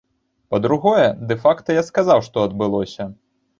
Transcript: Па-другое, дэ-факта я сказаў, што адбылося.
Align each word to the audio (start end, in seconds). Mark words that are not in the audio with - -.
Па-другое, 0.55 1.03
дэ-факта 1.33 1.77
я 1.77 1.83
сказаў, 1.91 2.25
што 2.31 2.37
адбылося. 2.51 3.11